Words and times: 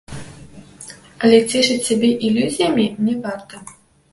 Але 1.27 1.39
цешыць 1.51 1.77
сябе 1.89 2.09
ілюзіямі 2.31 2.87
не 3.07 3.13
варта. 3.27 3.63